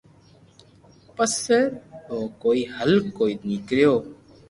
پسي 1.15 1.59
بو 2.05 2.17
ڪوئي 2.41 2.61
ھل 2.75 2.91
ڪوئي 3.17 3.33
نوڪرو 3.47 3.95